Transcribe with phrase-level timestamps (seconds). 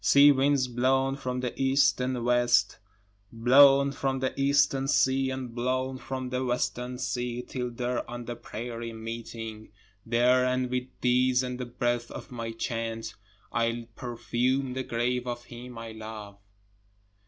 [0.03, 2.79] Sea winds blown from the east and west,
[3.31, 8.35] Blown from the Eastern sea and blown from the Western sea, till there on the
[8.35, 9.71] prairies meeting,
[10.03, 13.13] These and with these and the breath of my chant,
[13.51, 16.39] I'll perfume the grave of him I love.